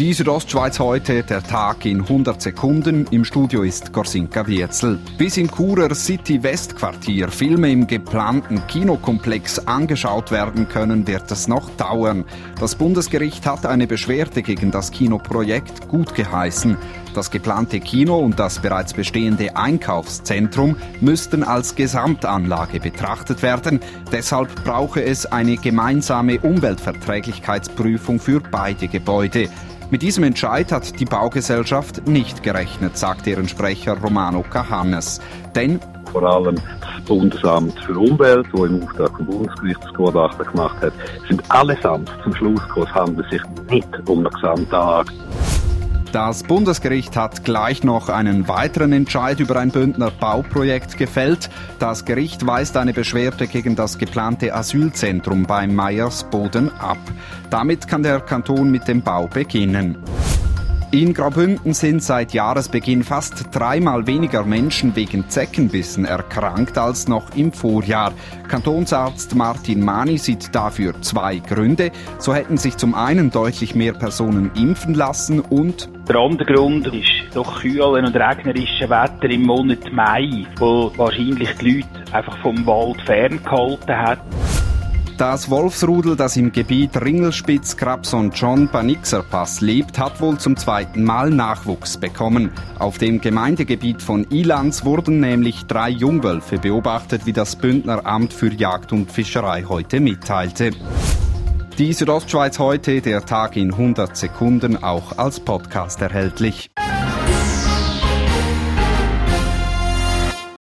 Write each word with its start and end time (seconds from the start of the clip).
Die 0.00 0.12
Südostschweiz 0.12 0.80
heute, 0.80 1.22
der 1.22 1.40
Tag 1.40 1.86
in 1.86 2.00
100 2.00 2.42
Sekunden. 2.42 3.06
Im 3.12 3.24
Studio 3.24 3.62
ist 3.62 3.92
Gorsinka 3.92 4.44
Wirzel. 4.44 4.98
Bis 5.18 5.36
im 5.36 5.48
Churer 5.48 5.94
City 5.94 6.42
Westquartier 6.42 7.28
Filme 7.28 7.70
im 7.70 7.86
geplanten 7.86 8.60
Kinokomplex 8.66 9.60
angeschaut 9.68 10.32
werden 10.32 10.68
können, 10.68 11.06
wird 11.06 11.30
es 11.30 11.46
noch 11.46 11.70
dauern. 11.76 12.24
Das 12.58 12.74
Bundesgericht 12.74 13.46
hat 13.46 13.66
eine 13.66 13.86
Beschwerde 13.86 14.42
gegen 14.42 14.72
das 14.72 14.90
Kinoprojekt 14.90 15.86
gut 15.86 16.12
geheißen. 16.16 16.76
Das 17.14 17.30
geplante 17.30 17.78
Kino 17.78 18.18
und 18.18 18.40
das 18.40 18.58
bereits 18.58 18.92
bestehende 18.92 19.56
Einkaufszentrum 19.56 20.76
müssten 21.00 21.44
als 21.44 21.76
Gesamtanlage 21.76 22.80
betrachtet 22.80 23.40
werden. 23.42 23.78
Deshalb 24.10 24.64
brauche 24.64 25.00
es 25.02 25.24
eine 25.24 25.56
gemeinsame 25.56 26.40
Umweltverträglichkeitsprüfung 26.40 28.18
für 28.18 28.40
beide 28.40 28.88
Gebäude. 28.88 29.48
Mit 29.90 30.02
diesem 30.02 30.24
Entscheid 30.24 30.72
hat 30.72 30.98
die 30.98 31.04
Baugesellschaft 31.04 32.08
nicht 32.08 32.42
gerechnet, 32.42 32.98
sagt 32.98 33.26
deren 33.26 33.46
Sprecher 33.46 33.96
Romano 33.96 34.42
Cahanes. 34.42 35.20
Denn 35.54 35.78
vor 36.10 36.24
allem 36.24 36.56
das 36.80 37.04
Bundesamt 37.06 37.78
für 37.80 37.96
Umwelt, 37.96 38.46
wo 38.52 38.64
im 38.64 38.82
Auftrag 38.82 39.16
vom 39.16 39.26
Bundesgericht 39.26 39.84
das 39.84 39.92
Gutachten 39.94 40.46
gemacht 40.46 40.80
hat, 40.80 40.92
sind 41.28 41.48
allesamt 41.48 42.10
zum 42.24 42.34
Schluss 42.34 42.60
gekommen, 42.62 42.86
es 42.88 42.94
handelt 42.94 43.30
sich 43.30 43.42
nicht 43.70 44.08
um 44.08 44.18
eine 44.20 44.30
Gesamtanlage. 44.30 45.12
Das 46.14 46.44
Bundesgericht 46.44 47.16
hat 47.16 47.42
gleich 47.42 47.82
noch 47.82 48.08
einen 48.08 48.46
weiteren 48.46 48.92
Entscheid 48.92 49.40
über 49.40 49.56
ein 49.56 49.72
Bündner 49.72 50.12
Bauprojekt 50.12 50.96
gefällt. 50.96 51.50
Das 51.80 52.04
Gericht 52.04 52.46
weist 52.46 52.76
eine 52.76 52.92
Beschwerde 52.92 53.48
gegen 53.48 53.74
das 53.74 53.98
geplante 53.98 54.54
Asylzentrum 54.54 55.42
bei 55.42 55.66
Meyersboden 55.66 56.70
ab. 56.78 56.98
Damit 57.50 57.88
kann 57.88 58.04
der 58.04 58.20
Kanton 58.20 58.70
mit 58.70 58.86
dem 58.86 59.02
Bau 59.02 59.26
beginnen. 59.26 59.98
In 60.94 61.12
Graubünden 61.12 61.74
sind 61.74 62.04
seit 62.04 62.34
Jahresbeginn 62.34 63.02
fast 63.02 63.46
dreimal 63.50 64.06
weniger 64.06 64.44
Menschen 64.44 64.94
wegen 64.94 65.28
Zeckenbissen 65.28 66.04
erkrankt 66.04 66.78
als 66.78 67.08
noch 67.08 67.34
im 67.34 67.52
Vorjahr. 67.52 68.12
Kantonsarzt 68.46 69.34
Martin 69.34 69.84
Mani 69.84 70.18
sieht 70.18 70.54
dafür 70.54 71.02
zwei 71.02 71.38
Gründe. 71.38 71.90
So 72.18 72.32
hätten 72.32 72.58
sich 72.58 72.76
zum 72.76 72.94
einen 72.94 73.32
deutlich 73.32 73.74
mehr 73.74 73.92
Personen 73.92 74.52
impfen 74.54 74.94
lassen 74.94 75.40
und 75.40 75.88
der 76.08 76.14
andere 76.14 76.54
Grund 76.54 76.86
ist 76.86 77.34
doch 77.34 77.60
kühlen 77.60 78.06
und 78.06 78.14
regnerische 78.14 78.88
Wetter 78.88 79.28
im 79.30 79.42
Monat 79.42 79.90
Mai, 79.90 80.46
wo 80.58 80.92
wahrscheinlich 80.96 81.50
die 81.60 81.72
Leute 81.72 82.14
einfach 82.14 82.38
vom 82.38 82.64
Wald 82.66 83.02
ferngehalten 83.02 83.96
hat. 83.96 84.20
Das 85.16 85.48
Wolfsrudel, 85.48 86.16
das 86.16 86.36
im 86.36 86.50
Gebiet 86.50 87.00
Ringelspitz, 87.00 87.76
Krabson 87.76 88.32
John 88.32 88.66
Banixer 88.66 89.22
Pass 89.22 89.60
lebt, 89.60 89.96
hat 89.96 90.20
wohl 90.20 90.38
zum 90.38 90.56
zweiten 90.56 91.04
Mal 91.04 91.30
Nachwuchs 91.30 91.96
bekommen. 91.98 92.50
Auf 92.80 92.98
dem 92.98 93.20
Gemeindegebiet 93.20 94.02
von 94.02 94.26
Ilanz 94.30 94.84
wurden 94.84 95.20
nämlich 95.20 95.66
drei 95.66 95.90
Jungwölfe 95.90 96.58
beobachtet, 96.58 97.26
wie 97.26 97.32
das 97.32 97.54
Bündner 97.54 98.04
Amt 98.04 98.32
für 98.32 98.52
Jagd 98.52 98.92
und 98.92 99.12
Fischerei 99.12 99.62
heute 99.68 100.00
mitteilte. 100.00 100.72
Die 101.78 101.92
Südostschweiz 101.92 102.58
heute, 102.58 103.00
der 103.00 103.24
Tag 103.24 103.56
in 103.56 103.70
100 103.70 104.16
Sekunden, 104.16 104.82
auch 104.82 105.16
als 105.16 105.38
Podcast 105.38 106.02
erhältlich. 106.02 106.70